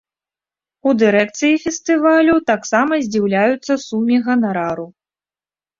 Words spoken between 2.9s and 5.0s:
здзіўляюцца суме ганарару.